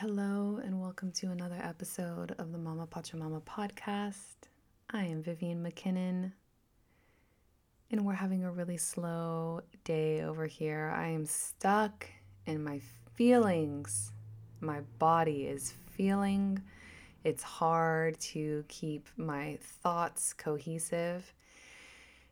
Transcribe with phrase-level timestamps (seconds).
[0.00, 4.48] Hello, and welcome to another episode of the Mama Pachamama podcast.
[4.88, 6.32] I am Vivian McKinnon,
[7.90, 10.90] and we're having a really slow day over here.
[10.96, 12.06] I am stuck
[12.46, 12.80] in my
[13.12, 14.12] feelings.
[14.60, 16.62] My body is feeling.
[17.22, 21.30] It's hard to keep my thoughts cohesive.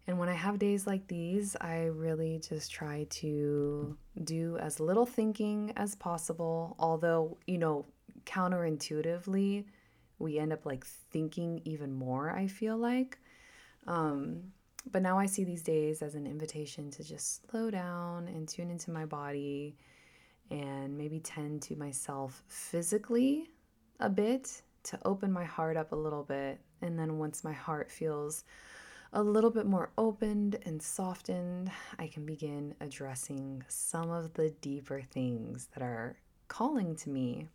[0.09, 3.95] And when I have days like these, I really just try to
[4.25, 6.75] do as little thinking as possible.
[6.79, 7.85] Although, you know,
[8.25, 9.67] counterintuitively,
[10.19, 13.19] we end up like thinking even more, I feel like.
[13.87, 14.45] Um,
[14.91, 18.71] but now I see these days as an invitation to just slow down and tune
[18.71, 19.77] into my body
[20.51, 23.51] and maybe tend to myself physically
[24.01, 26.61] a bit to open my heart up a little bit.
[26.81, 28.45] And then once my heart feels
[29.13, 35.01] a little bit more opened and softened, I can begin addressing some of the deeper
[35.01, 36.17] things that are
[36.49, 37.47] calling to me.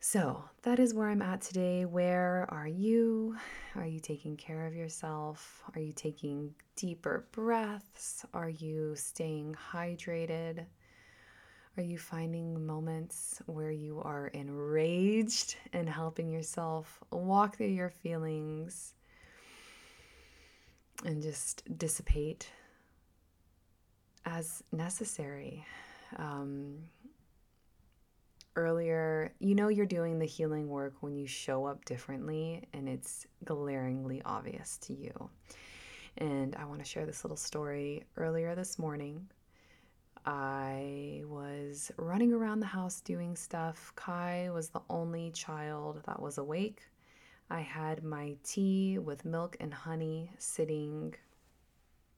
[0.00, 1.84] So, that is where I'm at today.
[1.84, 3.36] Where are you?
[3.76, 5.62] Are you taking care of yourself?
[5.76, 8.26] Are you taking deeper breaths?
[8.34, 10.66] Are you staying hydrated?
[11.76, 18.94] Are you finding moments where you are enraged and helping yourself walk through your feelings?
[21.04, 22.48] And just dissipate
[24.24, 25.64] as necessary.
[26.16, 26.78] Um,
[28.56, 33.26] earlier, you know, you're doing the healing work when you show up differently and it's
[33.44, 35.30] glaringly obvious to you.
[36.18, 38.04] And I want to share this little story.
[38.16, 39.26] Earlier this morning,
[40.26, 43.92] I was running around the house doing stuff.
[43.96, 46.82] Kai was the only child that was awake.
[47.50, 51.14] I had my tea with milk and honey sitting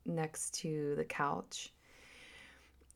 [0.06, 1.72] next to the couch.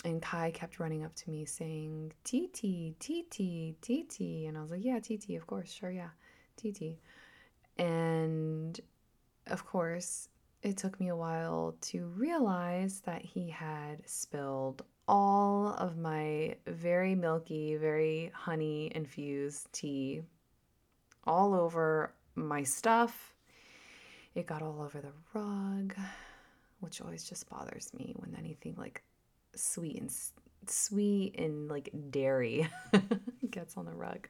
[0.04, 4.46] And Kai kept running up to me saying, Titi, Titi, Titi.
[4.46, 6.10] And I was like, Yeah, Titi, of course, sure, yeah,
[6.56, 7.00] Titi.
[7.78, 8.80] And
[9.48, 10.28] of course,
[10.62, 17.14] it took me a while to realize that he had spilled all of my very
[17.14, 20.22] milky, very honey infused tea
[21.24, 22.12] all over
[22.46, 23.34] my stuff.
[24.34, 25.94] It got all over the rug,
[26.80, 29.02] which always just bothers me when anything like
[29.54, 30.12] sweet and
[30.66, 32.68] sweet and like dairy
[33.50, 34.28] gets on the rug.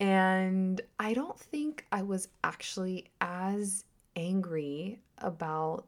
[0.00, 3.84] And I don't think I was actually as
[4.16, 5.86] angry about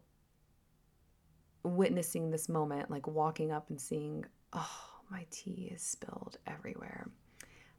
[1.63, 4.81] witnessing this moment, like walking up and seeing, oh,
[5.11, 7.09] my tea is spilled everywhere.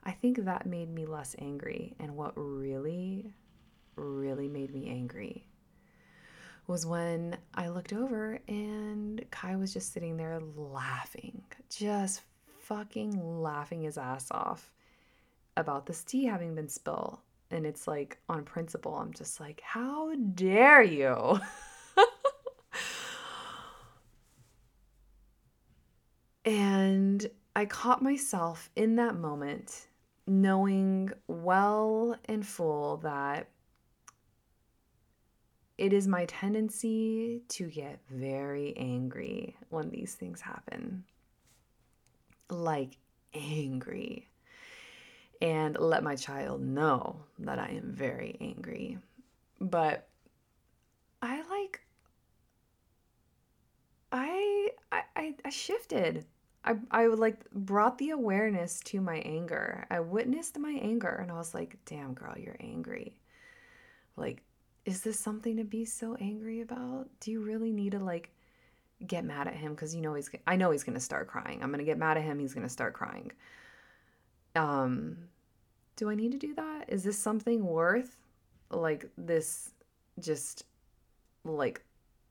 [0.06, 1.96] I think that made me less angry.
[2.00, 3.34] And what really,
[3.96, 5.46] really made me angry
[6.68, 12.22] was when I looked over and Kai was just sitting there laughing, just
[12.60, 14.72] fucking laughing his ass off
[15.58, 17.20] about this tea having been spilled.
[17.52, 21.40] And it's like, on principle, I'm just like, how dare you?
[26.46, 29.88] and I caught myself in that moment
[30.26, 33.48] knowing well and full that
[35.78, 41.04] it is my tendency to get very angry when these things happen.
[42.50, 42.98] Like
[43.34, 44.28] angry.
[45.42, 48.98] And let my child know that I am very angry.
[49.60, 50.08] But
[51.22, 51.82] I like
[54.12, 56.26] I I I shifted.
[56.66, 59.86] I, I like brought the awareness to my anger.
[59.90, 63.16] I witnessed my anger and I was like, damn, girl, you're angry.
[64.16, 64.44] Like,
[64.86, 67.08] is this something to be so angry about?
[67.20, 68.32] Do you really need to like
[69.06, 69.76] get mad at him?
[69.76, 71.62] Cause you know, he's, I know he's going to start crying.
[71.62, 72.40] I'm going to get mad at him.
[72.40, 73.32] He's going to start crying.
[74.56, 75.18] Um,
[75.96, 76.86] do I need to do that?
[76.88, 78.18] Is this something worth
[78.70, 79.72] like this
[80.20, 80.66] just
[81.44, 81.84] like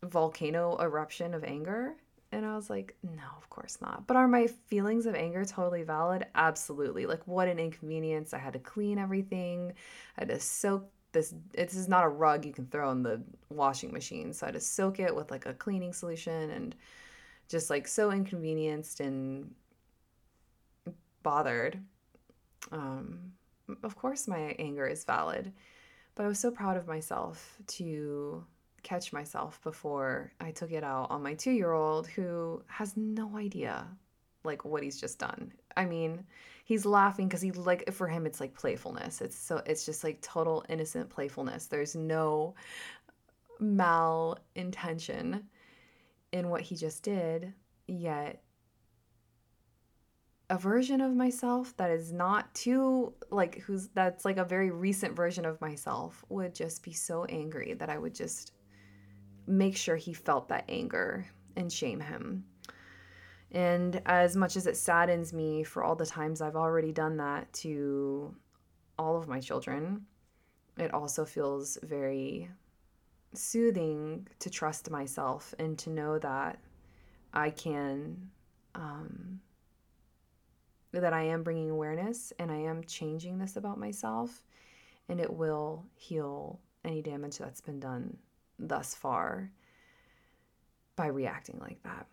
[0.03, 1.95] volcano eruption of anger?
[2.33, 4.07] And I was like, no, of course not.
[4.07, 6.27] But are my feelings of anger totally valid?
[6.35, 7.05] Absolutely.
[7.05, 8.33] Like, what an inconvenience.
[8.33, 9.75] I had to clean everything.
[10.17, 11.35] I had to soak this.
[11.53, 14.33] This is not a rug you can throw in the washing machine.
[14.33, 16.75] So I had to soak it with like a cleaning solution and
[17.49, 19.55] just like so inconvenienced and
[21.23, 21.79] bothered.
[22.71, 23.33] Um,
[23.83, 25.53] of course, my anger is valid.
[26.15, 28.45] But I was so proud of myself to
[28.83, 33.37] catch myself before I took it out on my two year old who has no
[33.37, 33.87] idea
[34.45, 35.53] like what he's just done.
[35.77, 36.25] I mean,
[36.65, 39.21] he's laughing because he like for him it's like playfulness.
[39.21, 41.67] It's so it's just like total innocent playfulness.
[41.67, 42.55] There's no
[43.61, 45.45] mal intention
[46.33, 47.53] in what he just did,
[47.87, 48.43] yet
[50.51, 55.17] a version of myself that is not too like who's that's like a very recent
[55.17, 58.53] version of myself would just be so angry that I would just
[59.53, 61.27] make sure he felt that anger
[61.57, 62.45] and shame him.
[63.51, 67.53] And as much as it saddens me for all the times I've already done that
[67.55, 68.35] to
[68.99, 70.07] all of my children,
[70.79, 72.49] it also feels very
[73.35, 76.59] soothing to trust myself and to know that
[77.35, 78.31] I can,
[78.75, 79.41] um,
[80.93, 84.43] that I am bringing awareness and I am changing this about myself,
[85.11, 88.17] and it will heal any damage that's been done
[88.69, 89.51] thus far
[90.97, 92.07] by reacting like that.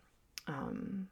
[0.48, 1.07] Um,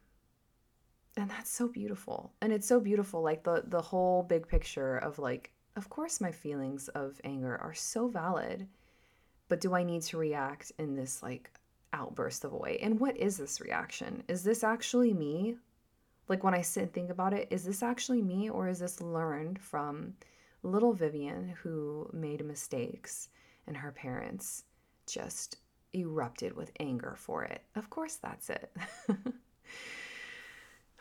[1.16, 2.31] and that's so beautiful.
[2.42, 6.31] And it's so beautiful, like the the whole big picture of like, of course my
[6.31, 8.68] feelings of anger are so valid,
[9.48, 11.51] but do I need to react in this like
[11.94, 12.78] outburst of a way?
[12.81, 14.24] And what is this reaction?
[14.28, 15.56] Is this actually me?
[16.28, 19.01] Like when I sit and think about it, is this actually me or is this
[19.01, 20.13] learned from
[20.62, 23.30] little Vivian who made mistakes
[23.66, 24.63] and her parents
[25.07, 25.57] just
[25.94, 27.62] erupted with anger for it.
[27.75, 28.71] Of course, that's it.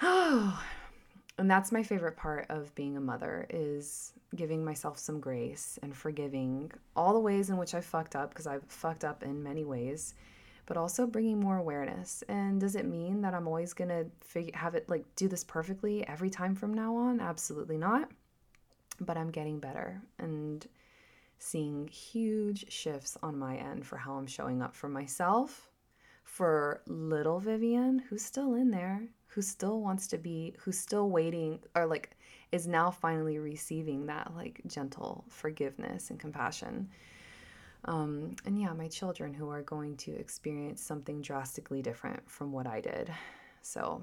[0.02, 0.62] oh,
[1.38, 5.94] and that's my favorite part of being a mother is giving myself some grace and
[5.94, 9.64] forgiving all the ways in which I fucked up because I've fucked up in many
[9.64, 10.14] ways,
[10.66, 12.24] but also bringing more awareness.
[12.28, 15.44] And does it mean that I'm always going to figure have it like do this
[15.44, 17.20] perfectly every time from now on?
[17.20, 18.10] Absolutely not.
[18.98, 20.66] But I'm getting better and
[21.38, 25.68] seeing huge shifts on my end for how I'm showing up for myself,
[26.24, 31.60] for little Vivian, who's still in there, who still wants to be, who's still waiting,
[31.74, 32.16] or like
[32.52, 36.88] is now finally receiving that like gentle forgiveness and compassion.
[37.84, 42.66] Um, and yeah, my children who are going to experience something drastically different from what
[42.66, 43.12] I did.
[43.62, 44.02] So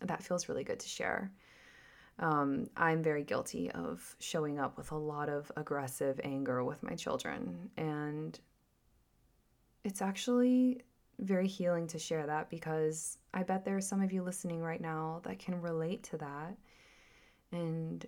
[0.00, 1.30] that feels really good to share.
[2.18, 6.94] Um, I'm very guilty of showing up with a lot of aggressive anger with my
[6.94, 7.70] children.
[7.76, 8.38] And
[9.82, 10.82] it's actually
[11.18, 14.80] very healing to share that because I bet there are some of you listening right
[14.80, 16.56] now that can relate to that.
[17.52, 18.04] And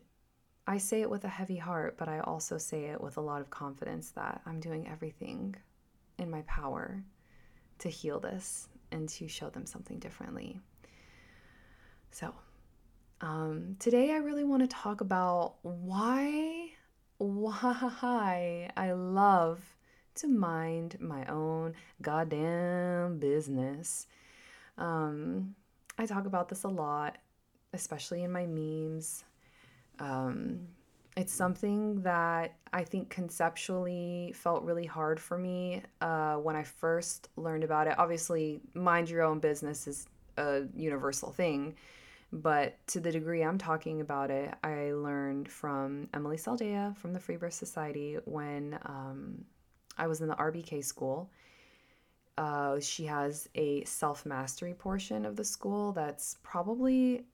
[0.66, 3.40] I say it with a heavy heart, but I also say it with a lot
[3.40, 5.54] of confidence that I'm doing everything
[6.18, 7.04] in my power
[7.78, 10.60] to heal this and to show them something differently.
[12.10, 12.34] So,
[13.20, 16.70] um, today, I really want to talk about why,
[17.18, 19.60] why I love
[20.16, 24.06] to mind my own goddamn business.
[24.76, 25.54] Um,
[25.98, 27.16] I talk about this a lot,
[27.72, 29.24] especially in my memes.
[29.98, 30.68] Um,
[31.16, 37.30] it's something that I think conceptually felt really hard for me uh, when I first
[37.36, 37.98] learned about it.
[37.98, 41.74] Obviously, mind your own business is a universal thing
[42.42, 47.20] but to the degree I'm talking about it, I learned from Emilee Saldaya from the
[47.20, 49.44] Free Birth Society when um,
[49.96, 51.30] I was in the RBK school.
[52.36, 57.24] Uh, she has a self mastery portion of the school that's probably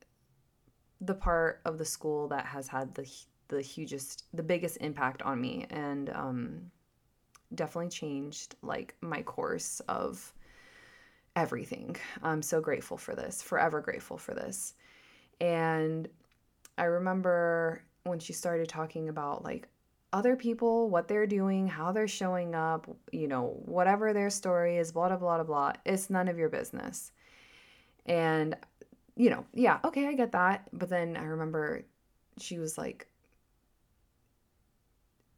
[1.01, 3.11] the part of the school that has had the
[3.49, 6.71] the hugest, the biggest impact on me, and um,
[7.55, 10.33] definitely changed like my course of
[11.35, 11.97] everything.
[12.23, 14.75] I'm so grateful for this, forever grateful for this.
[15.43, 16.09] And
[16.79, 19.69] I remember when she started talking about like
[20.13, 24.93] other people, what they're doing, how they're showing up, you know, whatever their story is,
[24.93, 27.11] blah, blah, blah, blah, it's none of your business.
[28.07, 28.57] And,
[29.17, 30.69] you know, yeah, okay, I get that.
[30.73, 31.83] But then I remember
[32.39, 33.09] she was like,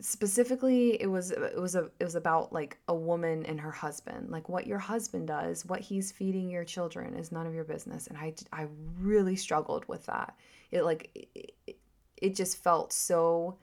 [0.05, 4.31] specifically it was it was a it was about like a woman and her husband.
[4.31, 8.07] Like what your husband does what he's feeding your children is none of your business.
[8.09, 8.67] And i i
[9.01, 10.37] really struggled with that.
[10.71, 11.29] It like
[11.67, 11.79] it,
[12.19, 13.57] it just felt so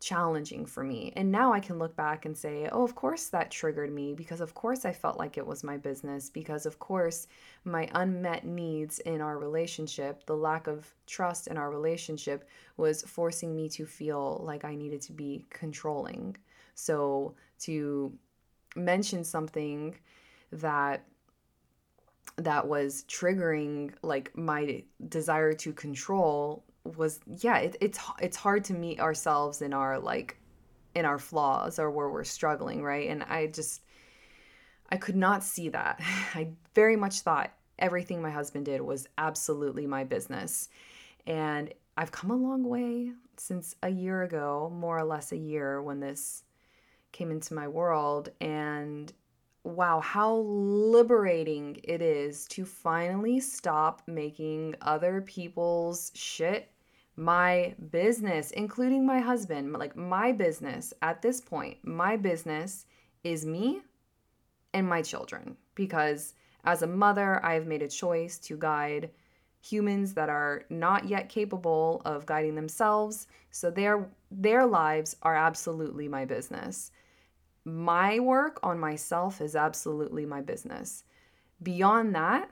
[0.00, 1.12] challenging for me.
[1.14, 4.40] And now I can look back and say, oh, of course that triggered me because,
[4.40, 7.28] of course, I felt like it was my business because, of course,
[7.64, 13.54] my unmet needs in our relationship, the lack of trust in our relationship, was forcing
[13.54, 16.36] me to feel like I needed to be controlling.
[16.74, 18.12] So to
[18.74, 19.96] mention something
[20.52, 21.04] that
[22.36, 26.64] that was triggering like my desire to control
[26.96, 30.38] was yeah it, it's it's hard to meet ourselves in our like
[30.94, 33.08] in our flaws or where we're struggling right?
[33.08, 33.82] And i just
[34.90, 36.00] i could not see that.
[36.34, 40.68] I very much thought everything my husband did was absolutely my business.
[41.26, 45.82] And i've come a long way since a year ago more or less a year
[45.82, 46.44] when this
[47.12, 48.30] came into my world.
[48.40, 49.12] And
[49.64, 56.70] wow, how liberating it is to finally stop making other people's shit
[57.16, 59.72] my business, including my husband.
[59.72, 62.86] Like, my business at this point, my business
[63.24, 63.82] is me
[64.72, 65.56] and my children.
[65.74, 69.10] Because as a mother, I have made a choice to guide
[69.62, 73.26] humans that are not yet capable of guiding themselves.
[73.50, 76.92] So their their lives are absolutely my business.
[77.64, 81.04] My work on myself is absolutely my business.
[81.62, 82.50] Beyond that,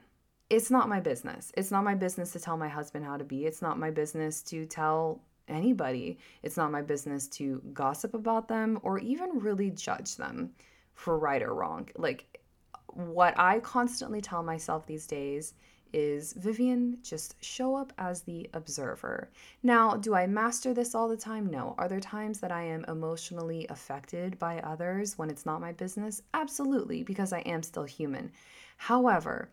[0.51, 1.53] it's not my business.
[1.57, 3.47] It's not my business to tell my husband how to be.
[3.47, 6.19] It's not my business to tell anybody.
[6.43, 10.51] It's not my business to gossip about them or even really judge them
[10.95, 11.89] for right or wrong.
[11.97, 12.39] Like
[12.87, 15.55] what I constantly tell myself these days
[15.93, 19.31] is Vivian, just show up as the observer.
[19.63, 21.47] Now, do I master this all the time?
[21.47, 21.75] No.
[21.79, 26.23] Are there times that I am emotionally affected by others when it's not my business?
[26.35, 28.31] Absolutely, because I am still human.
[28.77, 29.51] However,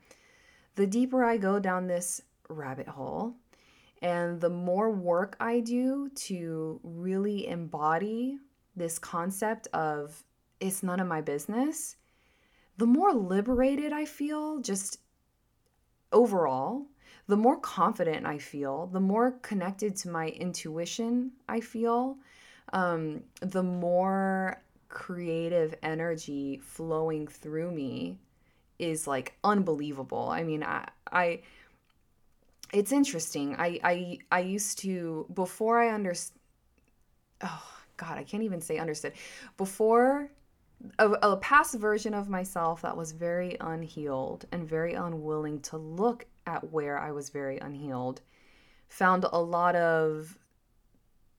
[0.76, 3.36] the deeper I go down this rabbit hole,
[4.02, 8.38] and the more work I do to really embody
[8.76, 10.24] this concept of
[10.60, 11.96] it's none of my business,
[12.78, 15.00] the more liberated I feel just
[16.16, 16.88] overall,
[17.28, 22.18] the more confident I feel, the more connected to my intuition I feel,
[22.74, 28.18] um, the more creative energy flowing through me
[28.80, 30.30] is like unbelievable.
[30.30, 31.42] I mean, I, I
[32.74, 33.56] it's interesting.
[33.58, 36.38] I, I, I used to before I understood.
[37.42, 37.64] Oh
[37.98, 39.14] God, I can't even say understood.
[39.58, 40.30] Before
[41.00, 46.26] a, a past version of myself that was very unhealed and very unwilling to look
[46.46, 48.22] at where I was very unhealed,
[48.90, 50.38] found a lot of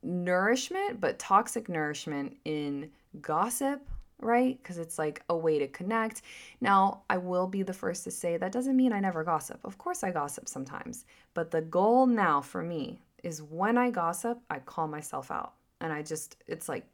[0.03, 2.91] nourishment, but toxic nourishment in
[3.21, 3.87] gossip,
[4.19, 4.57] right?
[4.61, 6.21] Because it's like a way to connect.
[6.61, 9.59] Now, I will be the first to say that doesn't mean I never gossip.
[9.63, 11.05] Of course, I gossip sometimes.
[11.33, 15.53] But the goal now for me is when I gossip, I call myself out.
[15.81, 16.85] And I just, it's like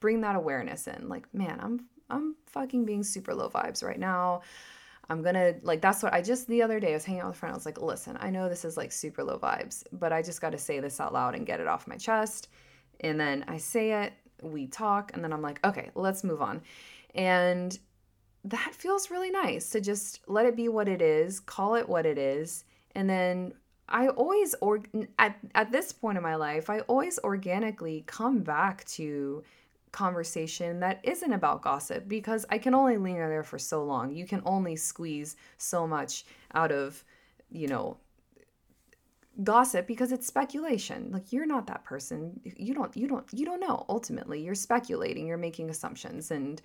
[0.00, 1.08] bring that awareness in.
[1.08, 4.42] Like, man, I'm I'm fucking being super low vibes right now.
[5.08, 7.36] I'm gonna like that's what I just the other day I was hanging out with
[7.36, 7.52] a friend.
[7.52, 10.40] I was like, listen, I know this is like super low vibes, but I just
[10.40, 12.48] got to say this out loud and get it off my chest.
[13.00, 16.62] And then I say it, we talk, and then I'm like, okay, let's move on.
[17.14, 17.76] And
[18.44, 22.06] that feels really nice to just let it be what it is, call it what
[22.06, 22.64] it is,
[22.94, 23.54] and then
[23.88, 24.82] I always or
[25.18, 29.42] at at this point in my life, I always organically come back to
[29.92, 34.12] conversation that isn't about gossip because I can only linger there for so long.
[34.12, 37.04] You can only squeeze so much out of,
[37.50, 37.96] you know,
[39.42, 41.10] gossip because it's speculation.
[41.12, 42.40] Like you're not that person.
[42.44, 44.42] You don't you don't you don't know ultimately.
[44.42, 46.60] You're speculating, you're making assumptions and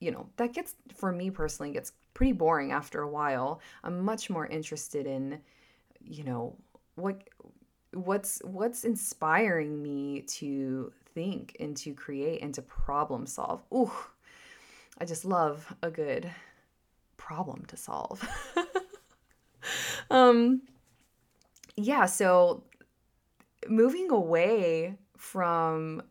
[0.00, 3.60] you know, that gets for me personally gets pretty boring after a while.
[3.84, 5.40] I'm much more interested in
[6.02, 6.56] you know,
[6.94, 7.22] what
[7.92, 13.62] what's what's inspiring me to think and to create and to problem solve.
[13.72, 13.92] Ooh,
[14.98, 16.30] I just love a good
[17.16, 18.26] problem to solve.
[20.10, 20.62] um,
[21.76, 22.64] yeah, so
[23.68, 26.02] moving away from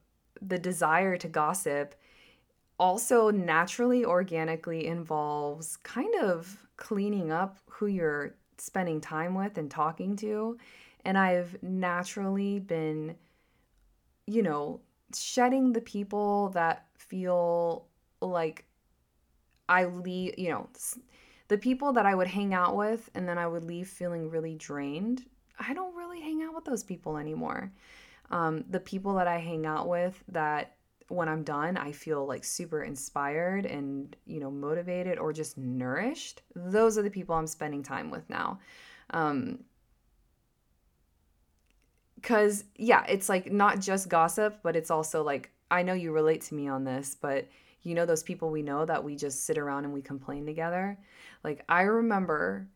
[0.42, 1.96] the desire to gossip
[2.80, 10.16] also naturally, organically involves kind of cleaning up who you're spending time with and talking
[10.18, 10.58] to.
[11.04, 13.16] And I've naturally been,
[14.26, 14.80] you know,
[15.14, 17.86] shedding the people that feel
[18.22, 18.66] like
[19.68, 20.70] I leave, you know,
[21.48, 24.56] the people that I would hang out with and then I would leave feeling really
[24.56, 25.26] drained.
[25.60, 27.72] I don't really hang out with those people anymore.
[28.32, 30.76] Um, the people that I hang out with that
[31.08, 36.44] when I'm done, I feel like super inspired and, you know, motivated or just nourished.
[36.56, 38.60] Those are the people I'm spending time with now.
[39.10, 39.60] Um,
[42.22, 46.42] because yeah it's like not just gossip but it's also like i know you relate
[46.42, 47.48] to me on this but
[47.84, 50.98] you know those people we know that we just sit around and we complain together?
[51.44, 52.68] Like i remember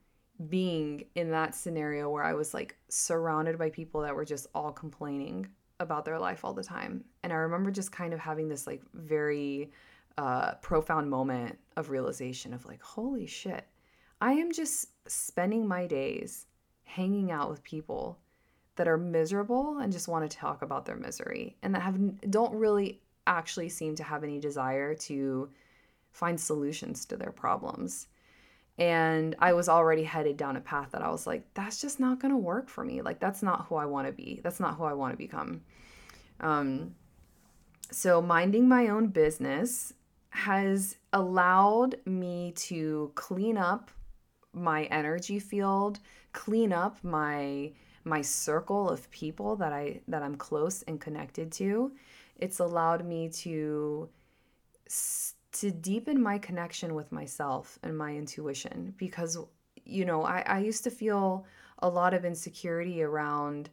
[0.49, 4.71] being in that scenario where i was like surrounded by people that were just all
[4.71, 5.47] complaining
[5.79, 7.03] about their life all the time.
[7.23, 9.71] And i remember just kind of having this like very
[10.17, 13.67] uh, profound moment of realization of like holy shit.
[14.21, 16.45] I am just spending my days
[16.83, 18.19] hanging out with people
[18.75, 21.97] that are miserable and just want to talk about their misery and that have
[22.31, 25.49] don't really actually seem to have any desire to
[26.11, 28.07] find solutions to their problems.
[28.77, 32.19] And I was already headed down a path that I was like, that's just not
[32.19, 33.01] going to work for me.
[33.01, 34.41] Like, that's not who I want to be.
[34.43, 35.61] That's not who I want to become.
[36.39, 36.95] Um,
[37.91, 39.93] so, minding my own business
[40.31, 43.91] has allowed me to clean up
[44.53, 45.99] my energy field,
[46.31, 47.71] clean up my
[48.05, 51.91] my circle of people that I that I'm close and connected to.
[52.37, 54.09] It's allowed me to
[55.53, 59.37] to deepen my connection with myself and my intuition because
[59.85, 61.45] you know, I, I used to feel
[61.79, 63.69] a lot of insecurity around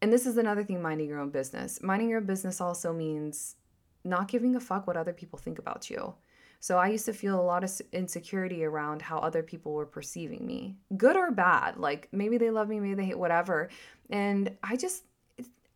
[0.00, 1.82] and this is another thing minding your own business.
[1.82, 3.56] Minding your own business also means
[4.04, 6.14] not giving a fuck what other people think about you.
[6.64, 10.46] So I used to feel a lot of insecurity around how other people were perceiving
[10.46, 11.76] me, good or bad.
[11.76, 13.68] Like maybe they love me, maybe they hate whatever.
[14.08, 15.04] And I just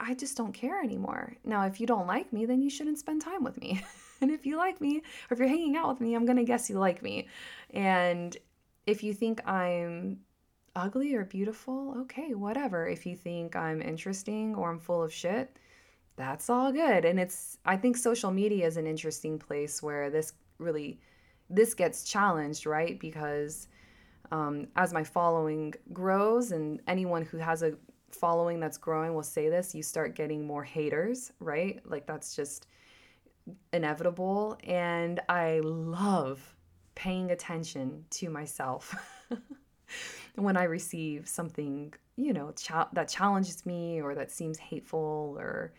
[0.01, 1.37] I just don't care anymore.
[1.45, 3.85] Now, if you don't like me, then you shouldn't spend time with me.
[4.23, 6.43] and if you like me, or if you're hanging out with me, I'm going to
[6.45, 7.29] guess you like me.
[7.69, 8.35] And
[8.87, 10.21] if you think I'm
[10.75, 12.89] ugly or beautiful, okay, whatever.
[12.89, 15.55] If you think I'm interesting or I'm full of shit,
[16.17, 17.05] that's all good.
[17.05, 21.01] And it's I think social media is an interesting place where this really
[21.51, 22.99] this gets challenged, right?
[23.01, 23.69] Because
[24.31, 27.73] um, as my following grows, and anyone who has a
[28.11, 31.81] following that's growing will say this, you start getting more haters, right?
[31.85, 32.67] Like that's just
[33.73, 34.59] inevitable.
[34.65, 36.55] And I love
[36.95, 38.95] paying attention to myself.
[40.35, 42.53] when I receive something, you know,
[42.93, 45.73] that challenges me or that seems hateful or,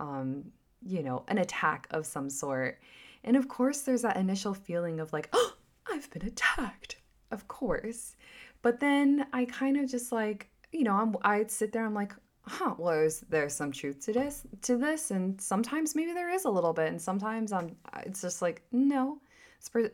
[0.00, 0.44] um,
[0.86, 2.80] you know, an attack of some sort.
[3.24, 5.54] And of course, there's that initial feeling of like, oh,
[5.90, 6.96] I've been attacked.
[7.30, 8.16] Of course.
[8.62, 12.12] But then I kind of just like, you know, I'm, I'd sit there, I'm like,
[12.42, 15.10] huh, well, is there some truth to this, to this?
[15.10, 16.88] And sometimes maybe there is a little bit.
[16.88, 19.20] And sometimes I'm, it's just like, no,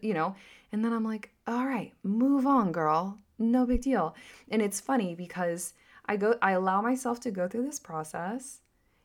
[0.01, 0.35] you know,
[0.73, 4.15] and then I'm like, all right, move on, girl no big deal.
[4.51, 5.75] And it's funny because
[6.07, 8.61] I go I allow myself to go through this process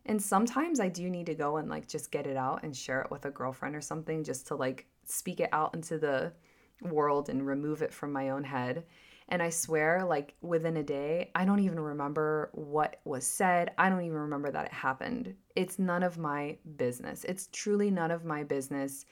[0.09, 2.99] and sometimes I do need to go and like just get it out and share
[3.01, 6.33] it with a girlfriend or something just to like speak it out into the
[6.81, 8.85] world and remove it from my own head.
[9.27, 13.69] And I swear, like within a day, I don't even remember what was said.
[13.77, 15.35] I don't even remember that it happened.
[15.55, 17.23] It's none of my business.
[17.25, 19.05] It's truly none of my business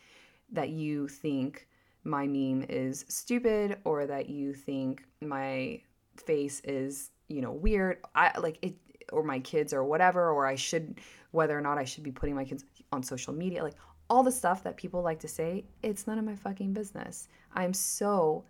[0.51, 1.67] that you think
[2.05, 5.79] my meme is stupid or that you think my
[6.25, 7.99] face is, you know, weird.
[8.15, 8.73] I like it
[9.11, 10.99] or my kids or whatever or I should
[11.31, 13.75] whether or not I should be putting my kids on social media like
[14.09, 17.27] all the stuff that people like to say, it's none of my fucking business.
[17.53, 18.45] I'm so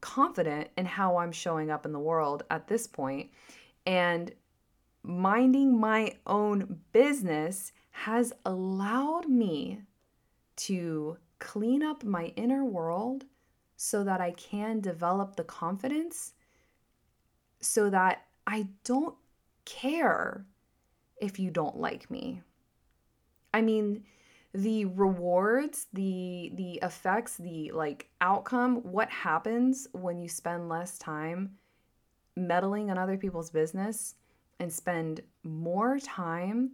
[0.00, 3.30] confident in how I'm showing up in the world at this point
[3.86, 4.32] and
[5.02, 9.80] minding my own business has allowed me
[10.56, 13.24] to clean up my inner world
[13.76, 16.32] so that I can develop the confidence
[17.60, 19.14] so that I don't
[19.66, 20.46] care
[21.20, 22.40] if you don't like me.
[23.52, 24.04] I mean,
[24.54, 31.52] the rewards, the the effects, the like outcome, what happens when you spend less time
[32.36, 34.14] meddling in other people's business
[34.58, 36.70] and spend more time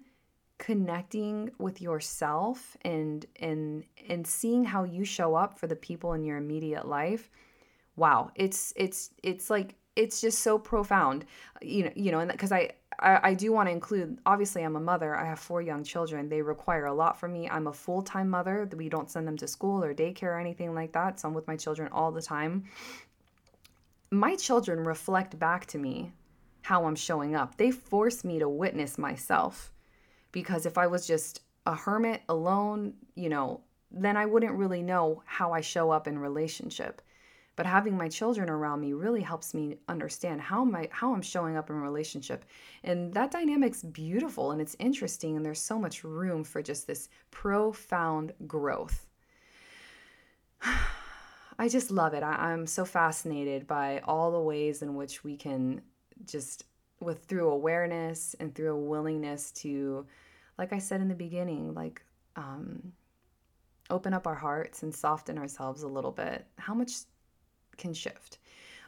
[0.58, 6.22] connecting with yourself and and and seeing how you show up for the people in
[6.22, 7.30] your immediate life
[7.96, 11.24] wow it's it's it's like it's just so profound
[11.60, 14.76] you know you know and because I, I i do want to include obviously i'm
[14.76, 17.48] a mother i have four young children they require a lot from me.
[17.48, 20.92] I'm a full-time mother we don't send them to school or daycare or anything like
[20.92, 22.64] that so i'm with my children all the time.
[24.10, 26.12] My children reflect back to me
[26.62, 27.56] how i'm showing up.
[27.56, 29.72] They force me to witness myself
[30.32, 35.22] because if I was just a hermit alone, you know, then I wouldn't really know
[35.26, 37.02] how I show up in relationship.
[37.62, 41.56] But having my children around me really helps me understand how my how I'm showing
[41.56, 42.44] up in a relationship.
[42.82, 47.08] And that dynamic's beautiful and it's interesting and there's so much room for just this
[47.30, 49.06] profound growth.
[50.64, 52.24] I just love it.
[52.24, 55.82] I, am so fascinated by all the ways in which we can
[56.26, 56.64] just
[56.98, 60.04] with through awareness and through a willingness to
[60.58, 62.02] like I said in the beginning, like
[62.34, 62.92] um,
[63.88, 66.90] open up our hearts and soften ourselves a little bit, how much
[67.76, 68.38] can shift.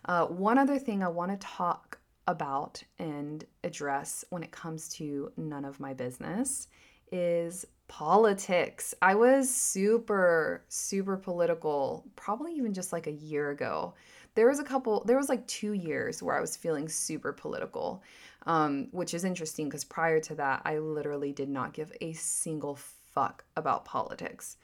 [0.07, 5.33] Uh, one other thing I want to talk about and address when it comes to
[5.37, 6.69] none of my business
[7.13, 8.95] is politics.
[9.03, 13.95] I was super, super political, probably even just like a year ago.
[14.35, 18.03] There was a couple, there was like two years where I was feeling super political
[18.47, 22.77] um, which is interesting because prior to that, I literally did not give a single
[22.77, 24.57] fuck about politics.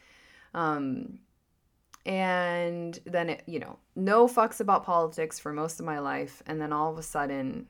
[0.54, 1.20] Um,
[2.06, 6.42] and then it, you know, no fucks about politics for most of my life.
[6.46, 7.66] And then all of a sudden,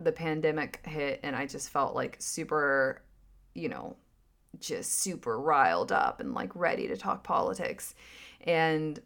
[0.00, 3.02] the pandemic hit, and I just felt like super,
[3.54, 3.96] you know,
[4.58, 7.94] just super riled up and like ready to talk politics.
[8.40, 9.00] And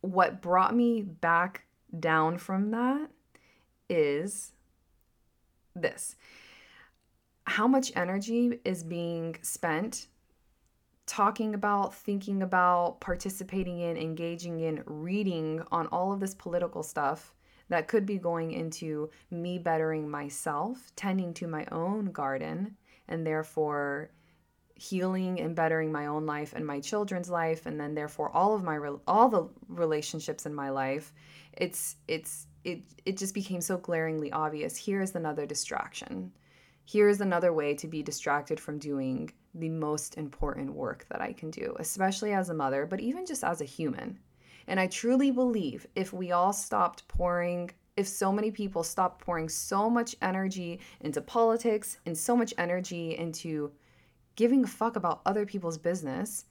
[0.00, 1.66] what brought me back
[1.98, 3.08] down from that
[3.88, 4.52] is
[5.76, 6.16] this
[7.46, 10.06] how much energy is being spent
[11.06, 17.34] talking about, thinking about, participating in, engaging in, reading on all of this political stuff
[17.68, 22.76] that could be going into me bettering myself, tending to my own garden,
[23.08, 24.10] and therefore
[24.76, 28.64] healing and bettering my own life and my children's life and then therefore all of
[28.64, 31.12] my all the relationships in my life
[31.56, 36.32] it's it's it it just became so glaringly obvious here is another distraction.
[36.86, 41.32] Here is another way to be distracted from doing the most important work that I
[41.32, 44.18] can do, especially as a mother, but even just as a human.
[44.66, 49.48] And I truly believe if we all stopped pouring, if so many people stopped pouring
[49.48, 53.70] so much energy into politics and so much energy into
[54.36, 56.46] giving a fuck about other people's business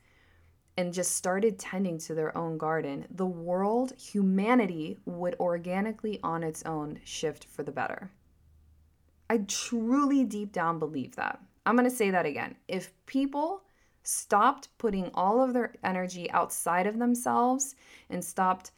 [0.77, 6.63] and just started tending to their own garden, the world, humanity would organically on its
[6.63, 8.11] own shift for the better.
[9.29, 11.39] I truly deep down believe that.
[11.65, 12.55] I'm going to say that again.
[12.67, 13.63] If people
[14.03, 17.75] stopped putting all of their energy outside of themselves
[18.09, 18.71] and stopped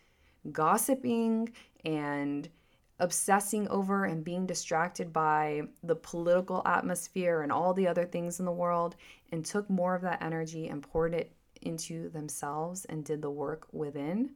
[0.52, 1.52] gossiping
[1.84, 2.48] and
[3.00, 8.46] obsessing over and being distracted by the political atmosphere and all the other things in
[8.46, 8.96] the world
[9.32, 13.68] and took more of that energy and poured it into themselves and did the work
[13.72, 14.32] within,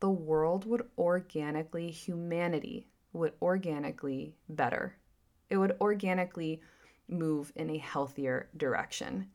[0.00, 4.96] the world would organically, humanity would organically better.
[5.50, 6.60] It would organically
[7.08, 9.28] move in a healthier direction.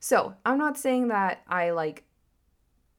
[0.00, 2.04] So, I'm not saying that I like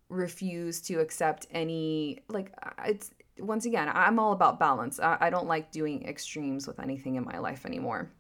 [0.10, 2.54] refuse to accept any, like,
[2.86, 5.00] it's once again, I'm all about balance.
[5.00, 8.12] I, I don't like doing extremes with anything in my life anymore.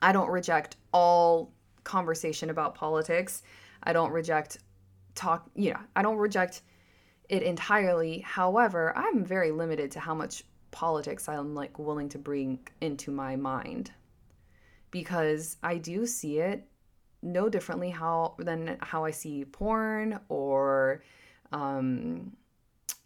[0.00, 1.52] I don't reject all
[1.84, 3.42] conversation about politics.
[3.82, 4.58] I don't reject
[5.14, 6.62] talk, you know, I don't reject
[7.28, 8.20] it entirely.
[8.20, 13.36] However, I'm very limited to how much politics I'm like willing to bring into my
[13.36, 13.92] mind
[14.94, 16.68] because I do see it
[17.20, 21.02] no differently how than how I see porn or
[21.50, 22.36] um,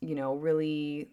[0.03, 1.09] you know really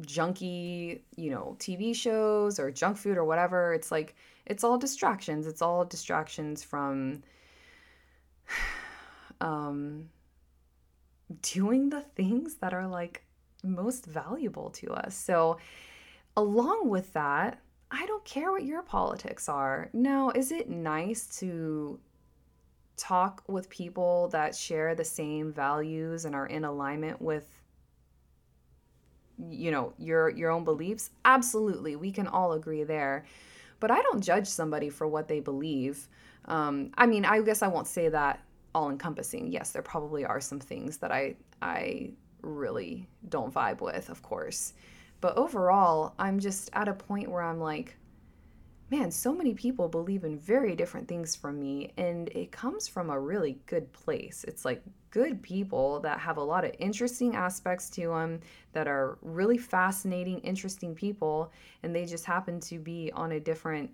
[0.00, 3.72] junky you know TV shows or junk food or whatever.
[3.72, 4.14] It's like
[4.44, 5.46] it's all distractions.
[5.46, 7.22] It's all distractions from
[9.40, 10.10] um
[11.40, 13.24] doing the things that are like
[13.62, 15.16] most valuable to us.
[15.16, 15.56] So
[16.36, 17.63] along with that
[17.94, 19.88] I don't care what your politics are.
[19.92, 22.00] Now, is it nice to
[22.96, 27.46] talk with people that share the same values and are in alignment with
[29.50, 31.10] you know your your own beliefs?
[31.24, 31.94] Absolutely.
[31.96, 33.24] We can all agree there.
[33.80, 36.08] But i don't judge somebody for what they believe.
[36.46, 38.40] Um, i mean i guess i won't say that
[38.74, 42.10] all encompassing yes there probably are some things that i i
[42.42, 44.74] really don't vibe with of course
[45.24, 47.96] but overall, I'm just at a point where I'm like,
[48.90, 53.08] man, so many people believe in very different things from me, and it comes from
[53.08, 54.44] a really good place.
[54.46, 58.40] It's like good people that have a lot of interesting aspects to them,
[58.74, 61.50] that are really fascinating, interesting people,
[61.82, 63.90] and they just happen to be on a different,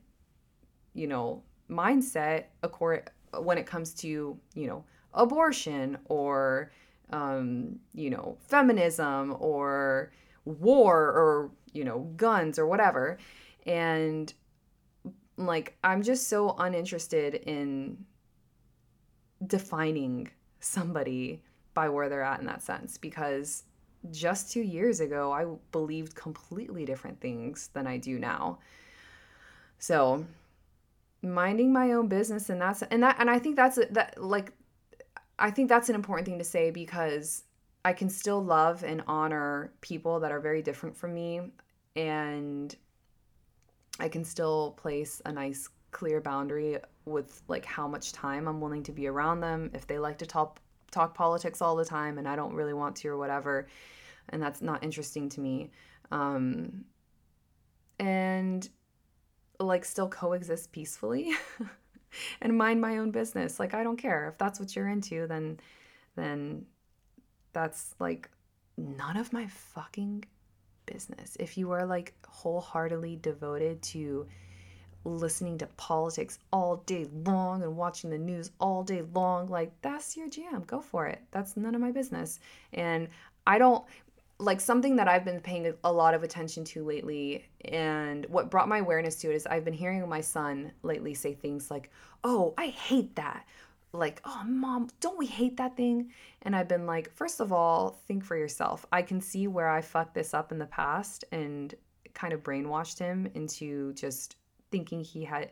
[0.94, 2.46] you know, mindset
[3.38, 6.72] when it comes to, you know, abortion or,
[7.10, 10.10] um, you know, feminism or,
[10.44, 13.18] war or, you know, guns or whatever.
[13.66, 14.32] And
[15.36, 18.04] like, I'm just so uninterested in
[19.46, 20.28] defining
[20.60, 23.64] somebody by where they're at in that sense because
[24.10, 28.58] just two years ago, I believed completely different things than I do now.
[29.78, 30.26] So,
[31.22, 34.52] minding my own business and that's and that and I think that's that like
[35.38, 37.44] I think that's an important thing to say because
[37.84, 41.40] I can still love and honor people that are very different from me
[41.96, 42.74] and
[43.98, 48.82] I can still place a nice clear boundary with like how much time I'm willing
[48.84, 49.70] to be around them.
[49.74, 52.96] If they like to talk talk politics all the time and I don't really want
[52.96, 53.68] to or whatever
[54.30, 55.70] and that's not interesting to me.
[56.10, 56.84] Um
[57.98, 58.68] and
[59.58, 61.32] like still coexist peacefully
[62.42, 63.58] and mind my own business.
[63.58, 64.28] Like I don't care.
[64.28, 65.60] If that's what you're into then
[66.16, 66.66] then
[67.52, 68.28] that's like
[68.76, 70.24] none of my fucking
[70.86, 71.36] business.
[71.38, 74.26] If you are like wholeheartedly devoted to
[75.04, 80.16] listening to politics all day long and watching the news all day long, like that's
[80.16, 80.64] your jam.
[80.66, 81.20] Go for it.
[81.30, 82.40] That's none of my business.
[82.72, 83.08] And
[83.46, 83.84] I don't
[84.38, 88.68] like something that I've been paying a lot of attention to lately, and what brought
[88.68, 91.90] my awareness to it is I've been hearing my son lately say things like,
[92.24, 93.46] Oh, I hate that.
[93.92, 96.10] Like, oh, mom, don't we hate that thing?
[96.42, 98.86] And I've been like, First of all, think for yourself.
[98.92, 101.74] I can see where I fucked this up in the past and
[102.14, 104.36] kind of brainwashed him into just
[104.70, 105.50] thinking he had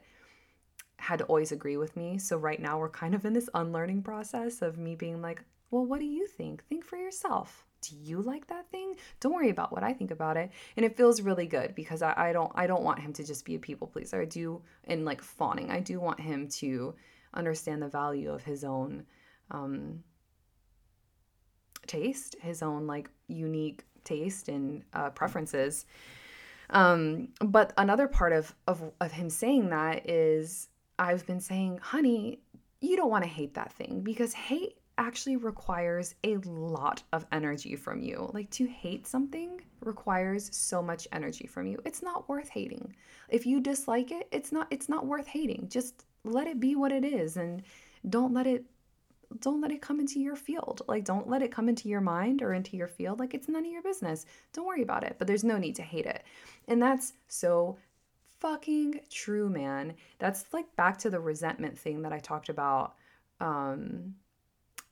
[0.98, 2.18] had to always agree with me.
[2.18, 5.84] So right now we're kind of in this unlearning process of me being like, well,
[5.84, 6.64] what do you think?
[6.64, 7.64] Think for yourself.
[7.80, 8.96] Do you like that thing?
[9.20, 10.50] Don't worry about what I think about it.
[10.76, 13.44] And it feels really good because I, I don't I don't want him to just
[13.44, 14.20] be a people pleaser.
[14.20, 15.70] I do and like fawning.
[15.70, 16.94] I do want him to
[17.38, 19.04] understand the value of his own
[19.50, 20.02] um,
[21.86, 25.86] taste, his own like unique taste and uh, preferences.
[26.70, 32.40] Um, but another part of, of of him saying that is I've been saying, honey,
[32.80, 37.76] you don't want to hate that thing because hate actually requires a lot of energy
[37.76, 38.28] from you.
[38.34, 41.78] Like to hate something requires so much energy from you.
[41.84, 42.94] It's not worth hating.
[43.28, 45.68] If you dislike it, it's not it's not worth hating.
[45.70, 47.62] Just let it be what it is and
[48.08, 48.64] don't let it
[49.40, 50.80] don't let it come into your field.
[50.88, 53.18] Like don't let it come into your mind or into your field.
[53.18, 54.24] Like it's none of your business.
[54.52, 55.16] Don't worry about it.
[55.18, 56.24] But there's no need to hate it.
[56.66, 57.76] And that's so
[58.40, 59.94] fucking true, man.
[60.18, 62.94] That's like back to the resentment thing that I talked about.
[63.40, 64.14] Um,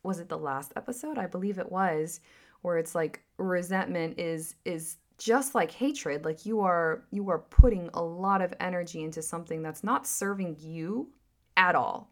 [0.03, 1.19] was it the last episode?
[1.19, 2.21] I believe it was,
[2.63, 6.25] where it's like resentment is is just like hatred.
[6.25, 10.57] Like you are you are putting a lot of energy into something that's not serving
[10.61, 11.09] you
[11.57, 12.11] at all.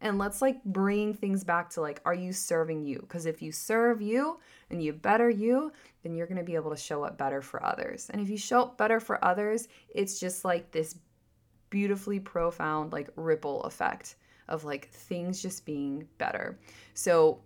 [0.00, 2.98] And let's like bring things back to like, are you serving you?
[3.00, 6.70] Because if you serve you and you better you, then you're going to be able
[6.70, 8.10] to show up better for others.
[8.10, 10.96] And if you show up better for others, it's just like this
[11.70, 14.16] beautifully profound like ripple effect
[14.48, 16.58] of like things just being better.
[16.92, 17.40] So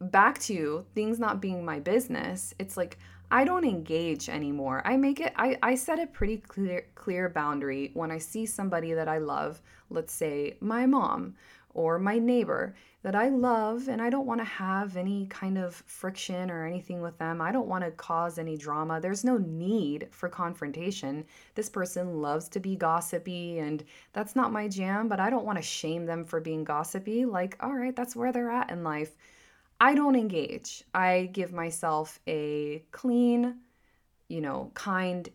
[0.00, 2.98] back to things not being my business, it's like
[3.30, 4.82] I don't engage anymore.
[4.84, 8.92] I make it I, I set a pretty clear clear boundary when I see somebody
[8.94, 11.36] that I love, let's say my mom
[11.72, 15.74] or my neighbor that I love and I don't want to have any kind of
[15.86, 17.40] friction or anything with them.
[17.40, 19.00] I don't want to cause any drama.
[19.00, 21.24] There's no need for confrontation.
[21.54, 25.56] This person loves to be gossipy and that's not my jam, but I don't want
[25.58, 27.24] to shame them for being gossipy.
[27.24, 29.16] Like, all right, that's where they're at in life.
[29.80, 30.84] I don't engage.
[30.92, 33.56] I give myself a clean,
[34.28, 35.28] you know, kind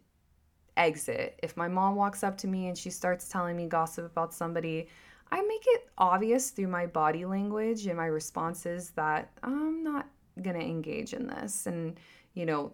[0.78, 1.40] exit.
[1.42, 4.88] If my mom walks up to me and she starts telling me gossip about somebody,
[5.32, 10.08] I make it obvious through my body language and my responses that I'm not
[10.42, 11.66] going to engage in this.
[11.66, 12.00] And,
[12.36, 12.74] you know,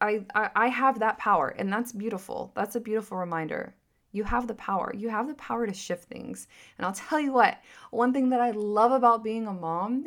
[0.00, 2.52] I, I, I have that power, and that's beautiful.
[2.54, 3.74] That's a beautiful reminder.
[4.12, 4.92] You have the power.
[4.94, 6.48] You have the power to shift things.
[6.76, 7.58] And I'll tell you what,
[7.90, 10.04] one thing that I love about being a mom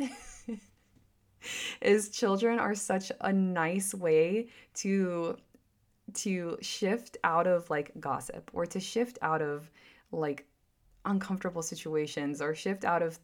[1.81, 5.37] is children are such a nice way to
[6.13, 9.71] to shift out of like gossip or to shift out of
[10.11, 10.45] like
[11.05, 13.17] uncomfortable situations or shift out of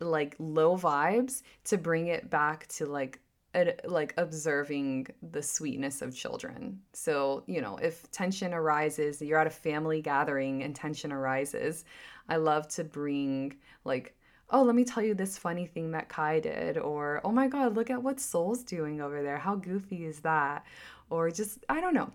[0.00, 3.20] like low vibes to bring it back to like
[3.84, 6.80] like observing the sweetness of children.
[6.92, 11.84] So, you know, if tension arises, you're at a family gathering and tension arises,
[12.28, 14.14] I love to bring like
[14.50, 17.74] oh, let me tell you this funny thing that Kai did, or oh my God,
[17.74, 19.38] look at what Soul's doing over there.
[19.38, 20.64] How goofy is that?
[21.10, 22.10] Or just, I don't know.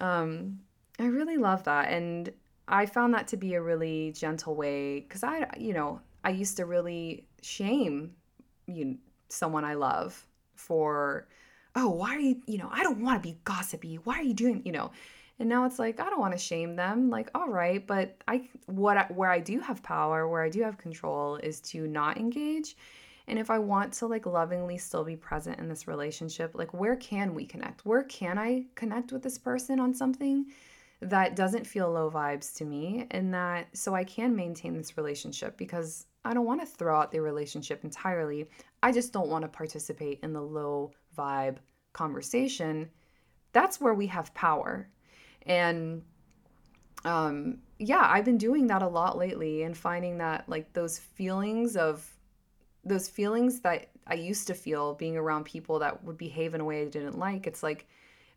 [0.00, 0.60] Um,
[0.98, 1.90] I really love that.
[1.90, 2.32] And
[2.68, 6.56] I found that to be a really gentle way because I, you know, I used
[6.56, 8.12] to really shame
[8.66, 11.28] you someone I love for,
[11.74, 13.96] oh, why are you, you know, I don't want to be gossipy.
[13.96, 14.90] Why are you doing, you know?
[15.38, 17.10] And now it's like I don't want to shame them.
[17.10, 20.62] Like, all right, but I what I, where I do have power, where I do
[20.62, 22.76] have control is to not engage.
[23.28, 26.96] And if I want to like lovingly still be present in this relationship, like where
[26.96, 27.84] can we connect?
[27.84, 30.46] Where can I connect with this person on something?
[31.00, 35.56] That doesn't feel low vibes to me and that so I can maintain this relationship
[35.56, 38.48] because I don't want to throw out the relationship entirely.
[38.82, 41.56] I just don't want to participate in the low vibe
[41.92, 42.88] conversation.
[43.52, 44.88] That's where we have power.
[45.46, 46.02] And
[47.04, 51.76] um yeah, I've been doing that a lot lately and finding that like those feelings
[51.76, 52.10] of
[52.84, 56.64] those feelings that I used to feel being around people that would behave in a
[56.64, 57.86] way I didn't like, it's like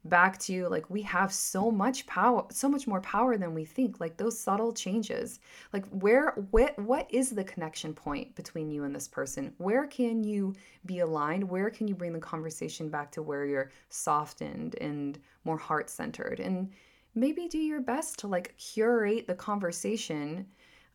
[0.06, 4.00] back to like we have so much power so much more power than we think
[4.00, 5.40] like those subtle changes.
[5.74, 9.54] Like where what what is the connection point between you and this person?
[9.58, 11.44] Where can you be aligned?
[11.44, 16.40] Where can you bring the conversation back to where you're softened and more heart centered
[16.40, 16.72] and
[17.14, 20.46] maybe do your best to like curate the conversation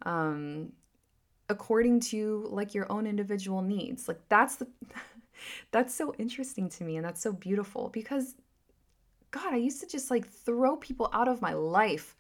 [0.07, 0.73] um
[1.51, 4.09] according to like your own individual needs.
[4.09, 4.67] Like that's the
[5.73, 8.37] that's so interesting to me and that's so beautiful because
[9.35, 12.15] God, I used to just like throw people out of my life.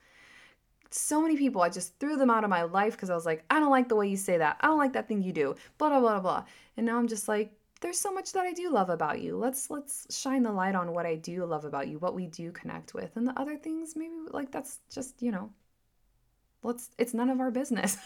[0.90, 3.44] So many people, I just threw them out of my life because I was like,
[3.48, 4.56] I don't like the way you say that.
[4.60, 5.54] I don't like that thing you do.
[5.78, 6.44] Blah blah blah blah.
[6.76, 9.36] And now I'm just like, there's so much that I do love about you.
[9.36, 12.50] Let's let's shine the light on what I do love about you, what we do
[12.50, 13.16] connect with.
[13.16, 15.50] And the other things maybe like that's just, you know,
[16.64, 17.96] let's it's none of our business.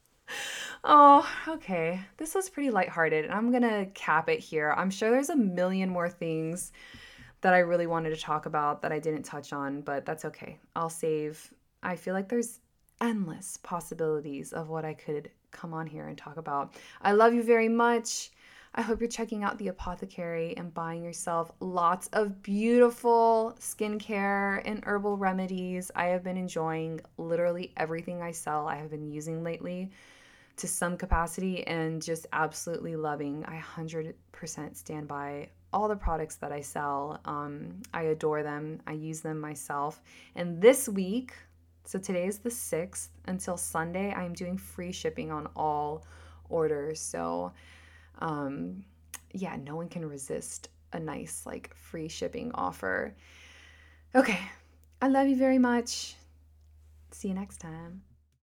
[0.84, 2.00] oh, okay.
[2.16, 4.74] This was pretty lighthearted, and I'm to cap it here.
[4.76, 6.72] I'm sure there's a million more things
[7.44, 10.58] that I really wanted to talk about that I didn't touch on, but that's okay.
[10.74, 11.52] I'll save.
[11.82, 12.60] I feel like there's
[13.02, 16.72] endless possibilities of what I could come on here and talk about.
[17.02, 18.30] I love you very much.
[18.74, 24.82] I hope you're checking out the apothecary and buying yourself lots of beautiful skincare and
[24.86, 25.90] herbal remedies.
[25.94, 29.90] I have been enjoying literally everything I sell, I have been using lately
[30.56, 33.44] to some capacity and just absolutely loving.
[33.44, 34.14] I 100%
[34.76, 37.20] stand by all the products that I sell.
[37.24, 40.00] Um, I adore them, I use them myself.
[40.36, 41.34] And this week,
[41.84, 46.06] so today is the 6th, until Sunday, I'm doing free shipping on all
[46.48, 47.00] orders.
[47.00, 47.52] So,
[48.20, 48.84] um,
[49.32, 53.12] yeah, no one can resist a nice, like, free shipping offer.
[54.14, 54.38] Okay,
[55.02, 56.14] I love you very much.
[57.10, 58.02] See you next time.